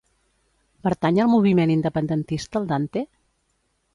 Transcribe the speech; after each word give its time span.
Pertany 0.87 1.19
al 1.25 1.29
moviment 1.33 1.75
independentista 1.75 2.61
el 2.61 2.67
Dante? 2.75 3.07